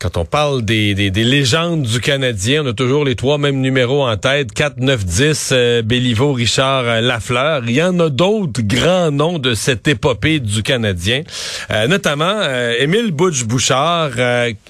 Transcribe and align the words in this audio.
Quand 0.00 0.16
on 0.16 0.24
parle 0.24 0.62
des, 0.62 0.94
des, 0.94 1.10
des, 1.10 1.24
légendes 1.24 1.82
du 1.82 2.00
Canadien, 2.00 2.62
on 2.64 2.68
a 2.68 2.72
toujours 2.72 3.04
les 3.04 3.16
trois 3.16 3.36
mêmes 3.36 3.60
numéros 3.60 4.08
en 4.08 4.16
tête, 4.16 4.50
4, 4.50 4.78
9, 4.78 5.04
10, 5.04 5.48
euh, 5.52 5.82
Béliveau, 5.82 6.32
Richard, 6.32 6.84
euh, 6.86 7.00
Lafleur. 7.02 7.60
Il 7.66 7.74
y 7.74 7.82
en 7.82 8.00
a 8.00 8.08
d'autres 8.08 8.62
grands 8.62 9.10
noms 9.10 9.38
de 9.38 9.52
cette 9.52 9.86
épopée 9.88 10.40
du 10.40 10.62
Canadien, 10.62 11.20
euh, 11.70 11.86
notamment 11.86 12.32
euh, 12.34 12.76
Émile 12.80 13.10
Butch-Bouchard. 13.10 14.12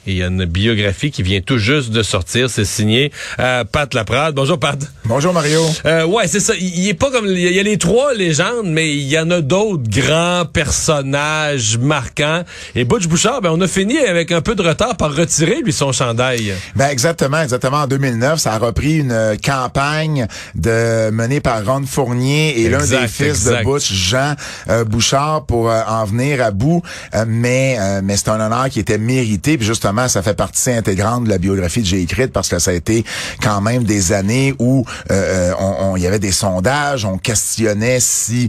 il 0.05 0.17
y 0.17 0.25
a 0.25 0.27
une 0.27 0.47
biographie 0.47 1.13
qui 1.13 1.23
vient 1.23 1.41
tout 1.41 1.59
juste 1.59 1.91
de 1.93 2.03
sortir, 2.03 2.51
c'est 2.51 2.65
signé 2.65 3.13
Pat 3.37 3.95
Laprade. 3.95 4.35
Bonjour 4.35 4.59
Pat. 4.59 4.81
Bonjour 5.05 5.33
Mario. 5.33 5.61
ouais, 6.09 6.27
c'est 6.27 6.41
ça. 6.41 6.55
Il, 6.59 6.89
est 6.89 6.95
pas 6.95 7.13
comme... 7.13 7.27
Il 7.29 7.39
y 7.39 7.61
a 7.61 7.63
les 7.63 7.79
trois 7.79 8.15
légendes, 8.15 8.67
mais 8.67 8.91
il 8.91 9.07
y 9.07 9.17
en 9.17 9.31
a 9.31 9.41
d'autres 9.41 9.89
grands 9.89 10.45
personnages 10.45 11.79
marquants. 11.79 12.43
Et 12.75 12.83
Butch-Bouchard, 12.83 13.43
ben, 13.43 13.53
on 13.53 13.61
a 13.61 13.69
fini 13.69 13.97
avec 13.99 14.33
un 14.33 14.41
peu 14.41 14.57
de 14.57 14.63
retard 14.63 14.97
par 14.97 15.20
retiré, 15.21 15.61
lui, 15.63 15.73
son 15.73 15.93
chandail? 15.93 16.55
Ben 16.77 16.89
exactement, 16.89 17.43
exactement. 17.43 17.79
En 17.79 17.87
2009, 17.87 18.41
ça 18.41 18.55
a 18.55 18.59
repris 18.59 18.99
une 18.99 19.13
euh, 19.13 19.37
campagne 19.37 20.27
de 20.55 21.11
menée 21.11 21.41
par 21.41 21.65
Ron 21.65 21.85
Fournier 21.87 22.61
et 22.61 22.69
l'un 22.69 22.85
des 22.85 23.09
fils 23.09 23.45
de 23.45 23.63
Butch, 23.65 23.93
Jean 23.93 24.35
euh, 24.69 24.85
Bouchard, 24.85 25.45
pour 25.47 25.71
euh, 25.71 25.83
en 25.87 26.05
venir 26.05 26.43
à 26.43 26.51
bout. 26.51 26.83
mais 27.27 27.79
mais 28.03 28.17
c'est 28.17 28.29
un 28.29 28.41
honneur 28.41 28.69
qui 28.69 28.81
était 28.81 28.99
mérité. 28.99 29.57
Puis 29.57 29.67
justement, 29.67 30.09
ça 30.09 30.23
fait 30.23 30.35
partie 30.35 30.71
intégrante 30.71 31.25
de 31.25 31.29
la 31.29 31.39
biographie 31.39 31.83
que 31.83 31.89
j'ai 31.89 32.03
écrite 32.03 32.33
parce 32.33 32.49
que 32.49 32.59
ça 32.59 32.71
a 32.71 32.75
été 32.75 33.05
quand 33.43 33.61
même 33.61 33.85
des 33.85 34.13
années 34.13 34.55
où 34.59 34.85
on, 35.11 35.97
il 35.97 36.03
y 36.03 36.07
avait 36.07 36.19
des 36.19 36.33
sondages, 36.33 37.05
on 37.05 37.19
questionnait 37.19 38.01
si 38.01 38.49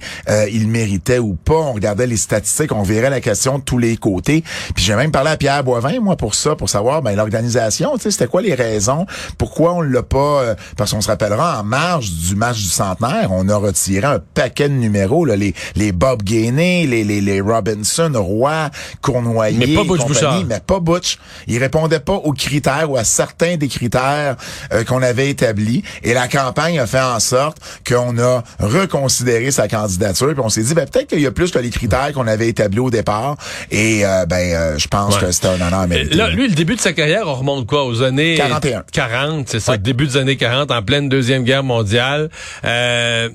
il 0.52 0.68
méritait 0.68 1.20
ou 1.20 1.34
pas. 1.34 1.54
On 1.54 1.74
regardait 1.74 2.08
les 2.08 2.18
statistiques, 2.18 2.72
on 2.72 2.84
verrait 2.84 3.10
la 3.10 3.22
question 3.22 3.60
de 3.60 3.64
tous 3.64 3.78
les 3.78 3.98
côtés. 3.98 4.44
Puis 4.76 4.84
j'ai 4.84 4.96
même 4.96 5.12
parlé 5.12 5.32
à 5.32 5.38
Pierre 5.38 5.64
Boivin, 5.64 6.00
moi, 6.00 6.16
pour 6.16 6.36
ça, 6.36 6.56
pour 6.62 6.70
savoir 6.70 7.02
ben, 7.02 7.16
l'organisation, 7.16 7.96
tu 7.96 8.04
sais, 8.04 8.12
c'était 8.12 8.28
quoi 8.28 8.44
les 8.44 8.54
raisons, 8.54 9.08
pourquoi 9.40 9.74
on 9.74 9.82
l'a 9.82 10.04
pas, 10.04 10.42
euh, 10.42 10.56
parce 10.78 10.92
qu'on 10.92 11.02
se 11.02 11.08
rappellera, 11.08 11.60
en 11.60 11.64
marge 11.64 12.12
du 12.12 12.36
match 12.36 12.58
du 12.58 12.70
centenaire, 12.70 13.30
on 13.32 13.50
a 13.50 13.56
retiré 13.56 14.06
un 14.06 14.20
paquet 14.20 14.70
de 14.70 14.76
numéros, 14.76 15.26
là, 15.26 15.36
les, 15.36 15.56
les 15.76 15.92
Bob 15.92 16.22
Gainey, 16.22 16.86
les, 16.86 17.04
les, 17.04 17.20
les 17.20 17.42
Robinson, 17.42 18.12
Roy, 18.14 18.70
Cournoyer, 19.02 19.58
mais 19.58 19.74
pas 19.74 19.84
Butch 19.84 20.02
compagnie, 20.02 20.46
mais 20.48 20.60
pas 20.60 20.80
Butch. 20.80 21.18
Il 21.48 21.58
répondait 21.58 22.00
pas 22.00 22.14
aux 22.14 22.34
critères 22.34 22.92
ou 22.92 22.96
à 22.96 23.04
certains 23.04 23.58
des 23.58 23.68
critères 23.68 24.36
euh, 24.72 24.84
qu'on 24.84 25.02
avait 25.02 25.32
établis. 25.32 25.82
Et 26.04 26.14
la 26.14 26.28
campagne 26.28 26.78
a 26.78 26.86
fait 26.86 27.02
en 27.02 27.20
sorte 27.20 27.58
qu'on 27.90 28.20
a 28.20 28.44
reconsidéré 28.60 29.50
sa 29.50 29.68
candidature, 29.68 30.34
puis 30.34 30.44
on 30.44 30.50
s'est 30.50 30.62
dit, 30.62 30.76
ben, 30.76 30.88
peut-être 30.88 31.08
qu'il 31.08 31.22
y 31.22 31.26
a 31.26 31.32
plus 31.32 31.50
que 31.50 31.58
les 31.58 31.72
critères 31.72 32.12
qu'on 32.14 32.28
avait 32.28 32.50
établis 32.50 32.82
au 32.82 32.92
départ. 32.92 33.36
Et 33.72 34.06
euh, 34.06 34.28
ben, 34.28 34.78
je 34.78 34.88
pense 34.88 35.18
que 35.18 35.32
c'était 35.32 35.48
un 35.48 35.60
honneur 35.60 35.88
mérité. 35.88 36.14
Là, 36.14 36.30
lui, 36.30 36.51
le 36.52 36.56
début 36.56 36.76
de 36.76 36.82
sa 36.82 36.94
carrière, 36.94 37.28
on 37.28 37.34
remonte 37.34 37.66
quoi 37.66 37.86
aux 37.86 38.02
années 38.02 38.36
41. 38.36 38.84
40, 38.92 39.50
c'est 39.50 39.60
ça, 39.60 39.78
début 39.78 40.06
des 40.06 40.18
années 40.18 40.36
40, 40.36 40.70
en 40.70 40.84
pleine 40.84 41.08
deuxième 41.08 41.44
guerre 41.44 41.64
mondiale. 41.64 42.30
Euh, 42.66 43.30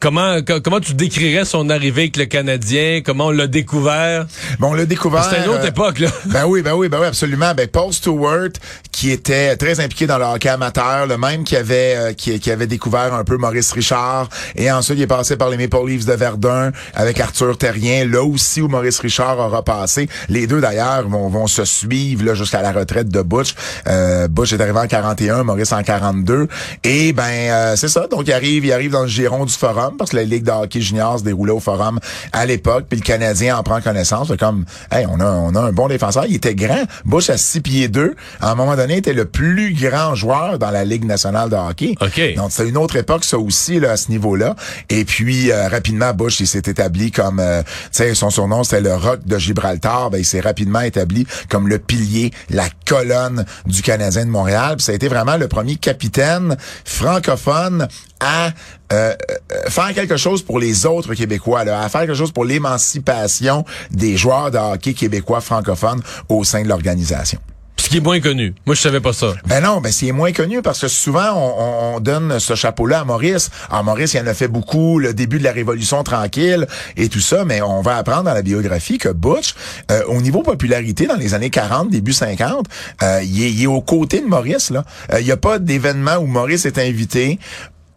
Comment 0.00 0.36
comment 0.62 0.78
tu 0.78 0.94
décrirais 0.94 1.44
son 1.44 1.70
arrivée 1.70 2.02
avec 2.02 2.16
le 2.16 2.26
Canadien? 2.26 3.00
Comment 3.04 3.26
on 3.26 3.30
l'a 3.30 3.48
découvert? 3.48 4.26
Bon, 4.60 4.68
on 4.68 4.74
l'a 4.74 4.86
découvert. 4.86 5.24
C'était 5.24 5.42
une 5.42 5.50
autre 5.50 5.64
euh, 5.64 5.68
époque 5.68 5.98
là. 5.98 6.08
Ben 6.26 6.44
oui, 6.46 6.62
ben 6.62 6.74
oui, 6.74 6.88
ben 6.88 7.00
oui, 7.00 7.06
absolument. 7.06 7.52
Ben 7.52 7.66
Paul 7.66 7.92
Stewart, 7.92 8.50
qui 8.92 9.10
était 9.10 9.56
très 9.56 9.80
impliqué 9.80 10.06
dans 10.06 10.18
le 10.18 10.24
hockey 10.24 10.48
amateur, 10.48 11.08
le 11.08 11.18
même 11.18 11.42
qui 11.42 11.56
avait 11.56 11.94
euh, 11.96 12.12
qui, 12.12 12.38
qui, 12.38 12.50
avait 12.52 12.68
découvert 12.68 13.12
un 13.12 13.24
peu 13.24 13.38
Maurice 13.38 13.72
Richard, 13.72 14.28
et 14.54 14.70
ensuite 14.70 14.98
il 14.98 15.02
est 15.02 15.08
passé 15.08 15.36
par 15.36 15.50
les 15.50 15.56
Maple 15.56 15.88
Leafs 15.88 16.04
de 16.04 16.12
Verdun 16.12 16.70
avec 16.94 17.18
Arthur 17.18 17.58
Terrien, 17.58 18.06
là 18.06 18.22
aussi 18.22 18.60
où 18.60 18.68
Maurice 18.68 19.00
Richard 19.00 19.40
aura 19.40 19.64
passé. 19.64 20.08
Les 20.28 20.46
deux 20.46 20.60
d'ailleurs 20.60 21.08
vont, 21.08 21.28
vont 21.28 21.48
se 21.48 21.64
suivre 21.64 22.24
là 22.24 22.34
jusqu'à 22.34 22.62
la 22.62 22.70
retraite 22.70 23.08
de 23.08 23.22
Butch. 23.22 23.56
Euh, 23.88 24.28
Butch 24.28 24.52
est 24.52 24.60
arrivé 24.60 24.78
en 24.78 24.86
41, 24.86 25.42
Maurice 25.42 25.72
en 25.72 25.82
42, 25.82 26.46
et 26.84 27.12
ben 27.12 27.24
euh, 27.24 27.74
c'est 27.74 27.88
ça. 27.88 28.06
Donc 28.06 28.28
il 28.28 28.32
arrive, 28.32 28.64
il 28.64 28.72
arrive 28.72 28.92
dans 28.92 29.02
le 29.02 29.08
giron 29.08 29.44
du 29.44 29.54
Forum 29.54 29.87
parce 29.96 30.10
que 30.10 30.16
la 30.16 30.24
Ligue 30.24 30.44
de 30.44 30.50
hockey 30.50 30.80
junior 30.80 31.18
se 31.18 31.24
déroulait 31.24 31.52
au 31.52 31.60
Forum 31.60 31.98
à 32.32 32.46
l'époque, 32.46 32.86
puis 32.88 32.98
le 32.98 33.04
Canadien 33.04 33.56
en 33.56 33.62
prend 33.62 33.80
connaissance. 33.80 34.32
comme, 34.38 34.64
hey, 34.90 35.06
on 35.08 35.20
a, 35.20 35.24
on 35.24 35.54
a 35.54 35.60
un 35.60 35.72
bon 35.72 35.88
défenseur. 35.88 36.24
Il 36.28 36.36
était 36.36 36.54
grand. 36.54 36.82
Bush 37.04 37.30
à 37.30 37.38
6 37.38 37.60
pieds 37.60 37.88
2. 37.88 38.14
À 38.40 38.50
un 38.50 38.54
moment 38.54 38.76
donné, 38.76 38.94
il 38.94 38.98
était 38.98 39.12
le 39.12 39.24
plus 39.24 39.74
grand 39.74 40.14
joueur 40.14 40.58
dans 40.58 40.70
la 40.70 40.84
Ligue 40.84 41.04
nationale 41.04 41.50
de 41.50 41.56
hockey. 41.56 41.94
Okay. 42.00 42.34
Donc, 42.34 42.50
c'est 42.50 42.68
une 42.68 42.76
autre 42.76 42.96
époque, 42.96 43.24
ça 43.24 43.38
aussi, 43.38 43.80
là, 43.80 43.92
à 43.92 43.96
ce 43.96 44.10
niveau-là. 44.10 44.56
Et 44.88 45.04
puis, 45.04 45.50
euh, 45.50 45.68
rapidement, 45.68 46.12
Bush, 46.12 46.40
il 46.40 46.46
s'est 46.46 46.58
établi 46.58 47.10
comme, 47.10 47.40
euh, 47.40 47.62
tu 47.62 47.68
sais, 47.92 48.14
son 48.14 48.30
surnom, 48.30 48.64
c'était 48.64 48.80
le 48.80 48.94
Rock 48.94 49.20
de 49.24 49.38
Gibraltar. 49.38 50.10
Ben, 50.10 50.18
il 50.18 50.24
s'est 50.24 50.40
rapidement 50.40 50.80
établi 50.80 51.26
comme 51.48 51.68
le 51.68 51.78
pilier, 51.78 52.32
la 52.50 52.66
colonne 52.86 53.44
du 53.66 53.82
Canadien 53.82 54.26
de 54.26 54.30
Montréal. 54.30 54.76
Puis 54.76 54.84
ça 54.84 54.92
a 54.92 54.94
été 54.94 55.08
vraiment 55.08 55.36
le 55.36 55.48
premier 55.48 55.76
capitaine 55.76 56.56
francophone 56.84 57.88
à 58.20 58.48
euh, 58.92 59.14
euh, 59.52 59.70
faire 59.70 59.92
quelque 59.94 60.16
chose 60.16 60.42
pour 60.42 60.58
les 60.58 60.86
autres 60.86 61.14
Québécois, 61.14 61.64
là, 61.64 61.80
à 61.80 61.88
faire 61.88 62.02
quelque 62.02 62.14
chose 62.14 62.32
pour 62.32 62.44
l'émancipation 62.44 63.64
des 63.90 64.16
joueurs 64.16 64.50
de 64.50 64.58
hockey 64.58 64.94
québécois 64.94 65.40
francophones 65.40 66.02
au 66.28 66.44
sein 66.44 66.62
de 66.62 66.68
l'organisation. 66.68 67.38
Ce 67.78 67.88
qui 67.88 67.98
est 67.98 68.00
moins 68.00 68.20
connu. 68.20 68.54
Moi, 68.66 68.74
je 68.74 68.82
savais 68.82 69.00
pas 69.00 69.12
ça. 69.12 69.34
Ben 69.46 69.62
non, 69.62 69.80
ben 69.80 69.90
c'est 69.90 70.12
moins 70.12 70.32
connu 70.32 70.60
parce 70.60 70.80
que 70.80 70.88
souvent 70.88 71.32
on, 71.34 71.94
on 71.96 72.00
donne 72.00 72.38
ce 72.38 72.54
chapeau-là 72.54 73.00
à 73.00 73.04
Maurice. 73.04 73.50
Alors 73.70 73.84
Maurice, 73.84 74.14
il 74.14 74.20
en 74.20 74.26
a 74.26 74.34
fait 74.34 74.48
beaucoup, 74.48 74.98
le 74.98 75.14
début 75.14 75.38
de 75.38 75.44
la 75.44 75.52
Révolution 75.52 76.02
tranquille 76.02 76.66
et 76.96 77.08
tout 77.08 77.20
ça, 77.20 77.44
mais 77.46 77.62
on 77.62 77.80
va 77.80 77.96
apprendre 77.96 78.24
dans 78.24 78.34
la 78.34 78.42
biographie 78.42 78.98
que 78.98 79.08
Butch, 79.08 79.54
euh, 79.90 80.02
au 80.08 80.20
niveau 80.20 80.42
popularité 80.42 81.06
dans 81.06 81.16
les 81.16 81.32
années 81.34 81.50
40, 81.50 81.88
début 81.88 82.12
50, 82.12 82.66
euh, 83.02 83.20
il, 83.22 83.42
est, 83.42 83.52
il 83.52 83.62
est 83.62 83.66
aux 83.66 83.80
côtés 83.80 84.20
de 84.20 84.26
Maurice. 84.26 84.70
Là, 84.70 84.84
il 85.18 85.26
y 85.26 85.32
a 85.32 85.36
pas 85.36 85.58
d'événement 85.58 86.16
où 86.16 86.26
Maurice 86.26 86.66
est 86.66 86.78
invité 86.78 87.38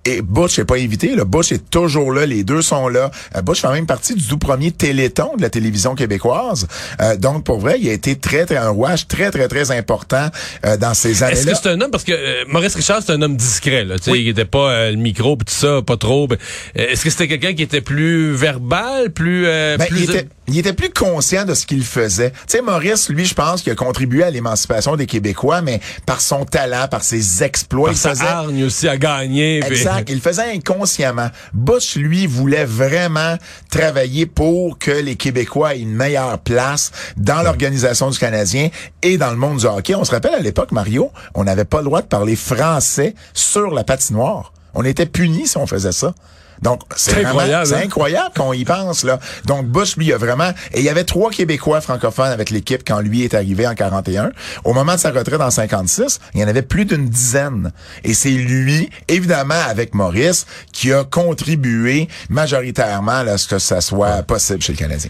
et 0.05 0.21
Butch 0.21 0.57
n'est 0.57 0.65
pas 0.65 0.77
invité. 0.77 1.15
Le 1.15 1.25
Butch 1.25 1.51
est 1.51 1.69
toujours 1.69 2.11
là. 2.11 2.25
Les 2.25 2.43
deux 2.43 2.61
sont 2.61 2.87
là. 2.87 3.11
Euh, 3.35 3.41
Butch 3.41 3.61
fait 3.61 3.71
même 3.71 3.85
partie 3.85 4.15
du 4.15 4.25
tout 4.25 4.37
premier 4.37 4.71
téléthon 4.71 5.35
de 5.37 5.41
la 5.41 5.49
télévision 5.49 5.95
québécoise. 5.95 6.67
Euh, 7.01 7.15
donc, 7.17 7.43
pour 7.43 7.59
vrai, 7.59 7.77
il 7.79 7.89
a 7.89 7.93
été 7.93 8.15
très, 8.15 8.45
très 8.45 8.57
un 8.57 8.69
rouage 8.69 9.07
très, 9.07 9.31
très, 9.31 9.47
très 9.47 9.71
important 9.71 10.27
euh, 10.65 10.77
dans 10.77 10.93
ces 10.93 11.23
années-là. 11.23 11.39
Est-ce 11.39 11.47
que 11.47 11.55
c'est 11.55 11.69
un 11.69 11.81
homme, 11.81 11.91
parce 11.91 12.03
que 12.03 12.47
Maurice 12.47 12.75
Richard, 12.75 13.01
c'est 13.05 13.11
un 13.11 13.21
homme 13.21 13.35
discret. 13.35 13.85
Là, 13.85 13.95
oui. 14.07 14.21
Il 14.21 14.27
était 14.29 14.45
pas 14.45 14.91
le 14.91 14.97
micro, 14.97 15.37
pis 15.37 15.45
tout 15.45 15.53
ça, 15.53 15.81
pas 15.81 15.97
trop. 15.97 16.27
Est-ce 16.75 17.03
que 17.03 17.09
c'était 17.09 17.27
quelqu'un 17.27 17.53
qui 17.53 17.63
était 17.63 17.81
plus 17.81 18.33
verbal, 18.33 19.11
plus... 19.11 19.45
Ben, 19.45 19.87
plus 19.87 20.03
il 20.03 20.09
était 20.09 20.27
plus 20.73 20.91
conscient 20.91 21.45
de 21.45 21.53
ce 21.53 21.65
qu'il 21.65 21.83
faisait. 21.83 22.31
Tu 22.31 22.37
sais, 22.47 22.61
Maurice, 22.61 23.09
lui, 23.09 23.25
je 23.25 23.33
pense 23.33 23.61
qu'il 23.61 23.71
a 23.71 23.75
contribué 23.75 24.23
à 24.23 24.29
l'émancipation 24.29 24.95
des 24.95 25.05
Québécois, 25.05 25.61
mais 25.61 25.79
par 26.05 26.21
son 26.21 26.45
talent, 26.45 26.87
par 26.89 27.03
ses 27.03 27.43
exploits. 27.43 27.89
Par 27.89 28.15
sa 28.15 28.25
hargne 28.25 28.63
aussi 28.63 28.87
à 28.87 28.97
gagner. 28.97 29.63
Exact. 29.65 30.09
Il 30.09 30.15
le 30.15 30.21
faisait 30.21 30.53
inconsciemment. 30.53 31.29
Bush, 31.53 31.95
lui, 31.95 32.27
voulait 32.27 32.65
vraiment 32.65 33.37
travailler 33.69 34.25
pour 34.25 34.77
que 34.77 34.91
les 34.91 35.15
Québécois 35.15 35.75
aient 35.75 35.79
une 35.79 35.93
meilleure 35.93 36.39
place 36.39 36.91
dans 37.17 37.41
l'organisation 37.41 38.09
du 38.09 38.17
Canadien 38.17 38.69
et 39.01 39.17
dans 39.17 39.31
le 39.31 39.37
monde 39.37 39.57
du 39.57 39.65
hockey. 39.65 39.95
On 39.95 40.03
se 40.03 40.11
rappelle 40.11 40.35
à 40.35 40.39
l'époque, 40.39 40.71
Mario, 40.71 41.11
on 41.33 41.43
n'avait 41.43 41.65
pas 41.65 41.79
le 41.79 41.85
droit 41.85 42.01
de 42.01 42.07
parler 42.07 42.35
français 42.35 43.15
sur 43.33 43.71
la 43.71 43.83
patinoire. 43.83 44.53
On 44.73 44.83
était 44.83 45.05
punis 45.05 45.47
si 45.47 45.57
on 45.57 45.67
faisait 45.67 45.91
ça. 45.91 46.13
Donc, 46.61 46.81
c'est 46.95 47.25
incroyable. 47.25 47.65
C'est 47.65 47.75
hein? 47.75 47.81
incroyable 47.85 48.35
qu'on 48.35 48.53
y 48.53 48.65
pense, 48.65 49.03
là. 49.03 49.19
Donc, 49.45 49.65
Bush, 49.65 49.97
lui, 49.97 50.13
a 50.13 50.17
vraiment, 50.17 50.51
et 50.73 50.79
il 50.79 50.83
y 50.83 50.89
avait 50.89 51.03
trois 51.03 51.31
Québécois 51.31 51.81
francophones 51.81 52.31
avec 52.31 52.51
l'équipe 52.51 52.83
quand 52.85 52.99
lui 52.99 53.23
est 53.23 53.33
arrivé 53.33 53.67
en 53.67 53.73
41. 53.73 54.31
Au 54.63 54.73
moment 54.73 54.93
de 54.93 54.99
sa 54.99 55.11
retraite 55.11 55.41
en 55.41 55.49
56, 55.49 56.19
il 56.35 56.41
y 56.41 56.43
en 56.43 56.47
avait 56.47 56.61
plus 56.61 56.85
d'une 56.85 57.09
dizaine. 57.09 57.71
Et 58.03 58.13
c'est 58.13 58.29
lui, 58.29 58.89
évidemment, 59.07 59.55
avec 59.67 59.95
Maurice, 59.95 60.45
qui 60.71 60.93
a 60.93 61.03
contribué 61.03 62.07
majoritairement 62.29 63.11
à 63.11 63.37
ce 63.37 63.47
que 63.47 63.57
ça 63.57 63.81
soit 63.81 64.21
possible 64.23 64.61
chez 64.61 64.73
le 64.73 64.77
Canadien. 64.77 65.09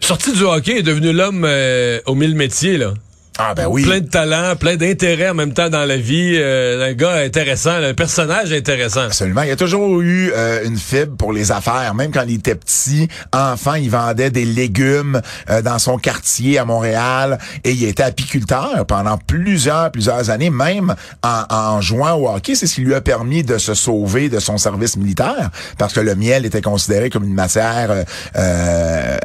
Sorti 0.00 0.32
du 0.32 0.42
hockey, 0.42 0.78
est 0.78 0.82
devenu 0.82 1.12
l'homme 1.12 1.44
euh, 1.46 2.00
aux 2.06 2.14
mille 2.14 2.34
métiers, 2.34 2.78
là. 2.78 2.94
Ah 3.38 3.54
ben 3.54 3.66
oui. 3.66 3.82
Plein 3.82 4.00
de 4.00 4.08
talent, 4.08 4.56
plein 4.56 4.76
d'intérêt 4.76 5.28
en 5.28 5.34
même 5.34 5.52
temps 5.52 5.68
dans 5.68 5.84
la 5.84 5.98
vie. 5.98 6.36
Euh, 6.36 6.88
un 6.88 6.94
gars 6.94 7.16
intéressant, 7.16 7.70
un 7.70 7.92
personnage 7.92 8.50
intéressant. 8.50 9.02
Absolument. 9.02 9.42
Il 9.42 9.50
a 9.50 9.56
toujours 9.56 10.00
eu 10.00 10.32
euh, 10.34 10.64
une 10.64 10.78
fibre 10.78 11.16
pour 11.18 11.34
les 11.34 11.52
affaires. 11.52 11.94
Même 11.94 12.12
quand 12.12 12.24
il 12.26 12.36
était 12.36 12.54
petit, 12.54 13.08
enfant, 13.34 13.74
il 13.74 13.90
vendait 13.90 14.30
des 14.30 14.46
légumes 14.46 15.20
euh, 15.50 15.60
dans 15.60 15.78
son 15.78 15.98
quartier 15.98 16.58
à 16.58 16.64
Montréal 16.64 17.38
et 17.62 17.72
il 17.72 17.84
était 17.84 18.04
apiculteur 18.04 18.86
pendant 18.86 19.18
plusieurs, 19.18 19.90
plusieurs 19.90 20.30
années, 20.30 20.50
même 20.50 20.94
en, 21.22 21.42
en 21.50 21.80
jouant 21.82 22.14
au 22.14 22.30
hockey. 22.30 22.54
C'est 22.54 22.66
ce 22.66 22.76
qui 22.76 22.80
lui 22.82 22.94
a 22.94 23.02
permis 23.02 23.42
de 23.44 23.58
se 23.58 23.74
sauver 23.74 24.30
de 24.30 24.38
son 24.38 24.56
service 24.56 24.96
militaire 24.96 25.50
parce 25.76 25.92
que 25.92 26.00
le 26.00 26.14
miel 26.14 26.46
était 26.46 26.62
considéré 26.62 27.10
comme 27.10 27.24
une 27.24 27.34
matière 27.34 28.04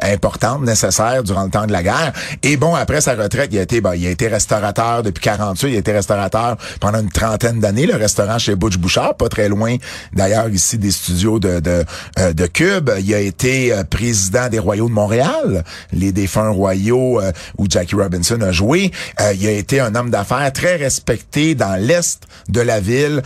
importante, 0.02 0.62
nécessaire 0.62 1.22
durant 1.22 1.44
le 1.44 1.50
temps 1.50 1.66
de 1.66 1.72
la 1.72 1.82
guerre. 1.82 2.12
Et 2.42 2.58
bon, 2.58 2.74
après 2.74 3.00
sa 3.00 3.14
retraite, 3.14 3.48
il 3.52 3.58
a 3.58 3.62
été... 3.62 3.80
Ben, 3.80 4.01
il 4.02 4.08
a 4.08 4.10
été 4.10 4.26
restaurateur 4.26 5.02
depuis 5.02 5.22
48, 5.22 5.70
il 5.70 5.76
a 5.76 5.78
été 5.78 5.92
restaurateur 5.92 6.56
pendant 6.80 7.00
une 7.00 7.10
trentaine 7.10 7.60
d'années, 7.60 7.86
le 7.86 7.96
restaurant 7.96 8.38
chez 8.38 8.56
Butch 8.56 8.76
Bouchard, 8.76 9.14
pas 9.14 9.28
très 9.28 9.48
loin 9.48 9.76
d'ailleurs 10.12 10.48
ici 10.48 10.76
des 10.76 10.90
studios 10.90 11.38
de, 11.38 11.60
de, 11.60 11.84
euh, 12.18 12.32
de 12.32 12.46
Cube. 12.46 12.90
Il 12.98 13.14
a 13.14 13.20
été 13.20 13.72
euh, 13.72 13.84
président 13.84 14.48
des 14.48 14.58
Royaux 14.58 14.88
de 14.88 14.92
Montréal, 14.92 15.64
les 15.92 16.10
défunts 16.12 16.50
Royaux 16.50 17.20
où 17.58 17.66
Jackie 17.68 17.94
Robinson 17.94 18.40
a 18.40 18.52
joué. 18.52 18.90
il 19.34 19.46
a 19.46 19.50
été 19.50 19.80
un 19.80 19.94
homme 19.94 20.10
d'affaires 20.10 20.52
très 20.52 20.76
respecté 20.76 21.54
dans 21.54 21.80
l'Est 21.80 22.22
de 22.48 22.60
la 22.60 22.80
ville. 22.80 23.22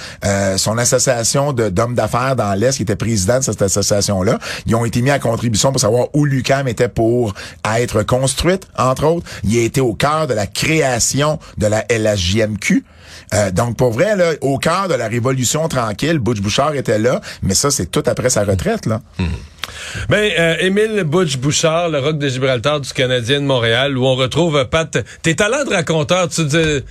son 0.56 0.78
association 0.78 1.52
d'hommes 1.52 1.94
d'affaires 1.94 2.36
dans 2.36 2.54
l'Est, 2.54 2.76
qui 2.76 2.82
était 2.82 2.96
président 2.96 3.38
de 3.38 3.44
cette 3.44 3.62
association-là, 3.62 4.38
ils 4.66 4.74
ont 4.74 4.84
été 4.84 5.02
mis 5.02 5.10
à 5.10 5.18
contribution 5.18 5.72
pour 5.72 5.80
savoir 5.80 6.08
où 6.14 6.24
Lucam 6.24 6.68
était 6.68 6.88
pour 6.88 7.34
être 7.76 8.02
construite, 8.02 8.66
entre 8.76 9.04
autres. 9.04 9.26
Il 9.44 9.56
a 9.58 9.62
été 9.62 9.80
au 9.80 9.94
cœur 9.94 10.26
de 10.26 10.34
la 10.34 10.46
création 10.66 11.38
de 11.58 11.66
la 11.68 11.84
LHJMQ. 11.90 12.84
Euh, 13.34 13.50
donc, 13.52 13.76
pour 13.76 13.92
vrai, 13.92 14.14
au 14.40 14.58
cœur 14.58 14.88
de 14.88 14.94
la 14.94 15.06
Révolution 15.08 15.68
tranquille, 15.68 16.18
Butch 16.18 16.40
Bouchard 16.40 16.74
était 16.74 16.98
là, 16.98 17.20
mais 17.42 17.54
ça, 17.54 17.70
c'est 17.70 17.86
tout 17.86 18.02
après 18.06 18.30
sa 18.30 18.44
retraite. 18.44 18.86
là. 18.86 19.00
Mmh. 19.18 19.24
Ben, 20.08 20.30
euh, 20.38 20.56
Émile 20.60 21.04
Butch 21.04 21.36
Bouchard, 21.38 21.88
le 21.88 21.98
rock 21.98 22.18
de 22.18 22.28
Gibraltar 22.28 22.80
du 22.80 22.92
Canadien 22.92 23.40
de 23.40 23.46
Montréal, 23.46 23.96
où 23.96 24.04
on 24.04 24.14
retrouve 24.14 24.64
Pat... 24.70 24.98
Tes 25.22 25.36
talents 25.36 25.64
de 25.64 25.70
raconteur, 25.70 26.28
tu 26.28 26.44
dis 26.44 26.82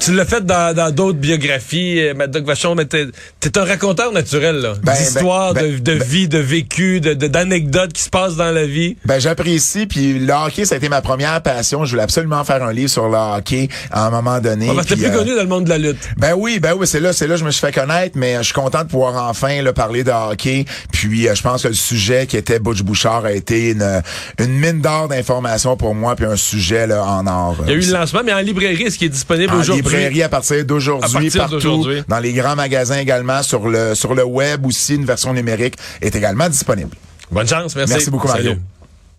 tu 0.00 0.12
l'as 0.14 0.24
fait 0.24 0.44
dans 0.44 0.94
d'autres 0.94 1.18
biographies, 1.18 2.00
euh, 2.00 2.14
Mad 2.14 2.36
Vachon, 2.36 2.74
mais 2.74 2.86
t'es 2.86 3.06
es 3.42 3.58
un 3.58 3.64
raconteur 3.64 4.12
naturel, 4.12 4.56
là. 4.56 4.74
Ben, 4.82 4.94
D'histoires, 4.94 5.54
ben, 5.54 5.72
de, 5.72 5.78
de 5.78 5.98
ben, 5.98 6.02
vie, 6.02 6.28
de 6.28 6.38
vécu, 6.38 7.00
d'anecdotes 7.00 7.88
de, 7.88 7.92
qui 7.92 8.02
se 8.02 8.10
passent 8.10 8.36
dans 8.36 8.50
la 8.50 8.66
vie. 8.66 8.96
Ben, 9.04 9.20
j'apprécie, 9.20 9.86
puis 9.86 10.18
le 10.18 10.32
hockey, 10.32 10.64
ça 10.64 10.74
a 10.74 10.78
été 10.78 10.88
ma 10.88 11.02
première 11.02 11.40
passion. 11.42 11.84
Je 11.84 11.90
voulais 11.90 12.02
absolument 12.02 12.42
faire 12.44 12.62
un 12.62 12.72
livre 12.72 12.90
sur 12.90 13.08
le 13.08 13.16
hockey 13.16 13.68
à 13.90 14.06
un 14.06 14.10
moment 14.10 14.40
donné. 14.40 14.70
Ah, 14.70 14.82
t'es 14.84 14.96
plus 14.96 15.10
connu 15.10 15.34
dans 15.34 15.42
le 15.42 15.48
monde 15.48 15.64
de 15.64 15.70
la 15.70 15.78
lutte. 15.78 15.98
Ben 16.16 16.34
oui, 16.36 16.58
ben 16.60 16.74
oui, 16.76 16.86
c'est 16.86 17.00
là, 17.00 17.12
c'est 17.12 17.26
là 17.26 17.34
que 17.34 17.40
je 17.40 17.44
me 17.44 17.50
suis 17.50 17.60
fait 17.60 17.72
connaître, 17.72 18.16
mais 18.16 18.36
je 18.38 18.42
suis 18.42 18.54
content 18.54 18.82
de 18.82 18.88
pouvoir 18.88 19.28
enfin 19.28 19.62
là, 19.62 19.72
parler 19.72 20.04
de 20.04 20.10
hockey. 20.10 20.64
Puis 20.92 21.28
euh, 21.28 21.34
je 21.34 21.42
pense 21.42 21.62
que 21.62 21.68
le 21.68 21.74
sujet 21.74 22.26
qui 22.26 22.36
était 22.36 22.58
Butch 22.58 22.82
Bouchard 22.82 23.24
a 23.24 23.32
été 23.32 23.70
une, 23.70 24.02
une 24.38 24.58
mine 24.58 24.80
d'or 24.80 25.08
d'informations 25.08 25.76
pour 25.76 25.94
moi, 25.94 26.16
puis 26.16 26.26
un 26.26 26.36
sujet 26.36 26.86
là, 26.86 27.04
en 27.04 27.26
or. 27.26 27.56
Il 27.64 27.70
y 27.70 27.72
a 27.72 27.76
eu 27.76 27.80
le 27.80 27.92
lancement, 27.92 28.20
mais 28.24 28.32
en 28.32 28.40
librairie, 28.40 28.90
ce 28.90 28.98
qui 28.98 29.04
est 29.04 29.10
disponible 29.10 29.52
en 29.52 29.62
librairie 29.72 30.22
à 30.22 30.28
partir 30.28 30.64
d'aujourd'hui, 30.64 31.30
partout, 31.30 31.86
dans 32.08 32.18
les 32.18 32.32
grands 32.32 32.56
magasins 32.56 32.98
également, 32.98 33.42
sur 33.42 33.68
le, 33.68 33.94
sur 33.94 34.14
le 34.14 34.24
web 34.24 34.64
aussi, 34.66 34.94
une 34.94 35.04
version 35.04 35.32
numérique 35.32 35.76
est 36.00 36.14
également 36.14 36.48
disponible. 36.48 36.90
Bonne 37.30 37.48
chance, 37.48 37.74
merci. 37.74 37.92
Merci 37.92 38.10
beaucoup, 38.10 38.28
Mario. 38.28 38.54